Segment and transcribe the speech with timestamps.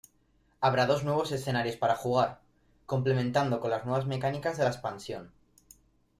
[0.61, 2.39] Habrá dos nuevos escenarios para jugar,
[2.87, 5.31] complementando con las nuevas mecánicas de la expansión.